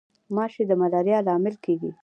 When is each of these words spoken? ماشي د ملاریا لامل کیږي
ماشي 0.35 0.63
د 0.67 0.71
ملاریا 0.81 1.19
لامل 1.27 1.55
کیږي 1.65 1.91